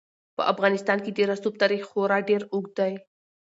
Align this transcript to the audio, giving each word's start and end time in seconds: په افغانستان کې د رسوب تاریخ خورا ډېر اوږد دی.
په 0.37 0.43
افغانستان 0.53 0.97
کې 1.03 1.11
د 1.13 1.19
رسوب 1.31 1.53
تاریخ 1.61 1.81
خورا 1.89 2.17
ډېر 2.29 2.41
اوږد 2.53 2.71
دی. 2.79 2.93